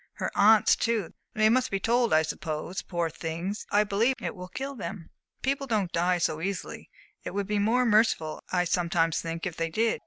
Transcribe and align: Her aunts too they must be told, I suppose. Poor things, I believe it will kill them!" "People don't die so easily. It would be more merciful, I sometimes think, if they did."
Her 0.13 0.31
aunts 0.33 0.75
too 0.75 1.13
they 1.35 1.47
must 1.47 1.69
be 1.69 1.79
told, 1.79 2.11
I 2.11 2.23
suppose. 2.23 2.81
Poor 2.81 3.07
things, 3.07 3.67
I 3.69 3.83
believe 3.83 4.15
it 4.19 4.35
will 4.35 4.47
kill 4.47 4.73
them!" 4.73 5.11
"People 5.43 5.67
don't 5.67 5.91
die 5.91 6.17
so 6.17 6.41
easily. 6.41 6.89
It 7.23 7.35
would 7.35 7.45
be 7.45 7.59
more 7.59 7.85
merciful, 7.85 8.41
I 8.51 8.63
sometimes 8.63 9.21
think, 9.21 9.45
if 9.45 9.57
they 9.57 9.69
did." 9.69 9.99